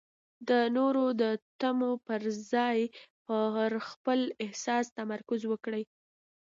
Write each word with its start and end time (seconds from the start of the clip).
د 0.49 0.51
نورو 0.77 1.05
د 1.21 1.23
تمو 1.59 1.91
پر 2.07 2.21
ځای 2.53 2.79
پر 3.27 3.71
خپل 3.89 4.19
احساس 4.45 4.85
تمرکز 4.97 5.41
وکړئ. 5.51 5.83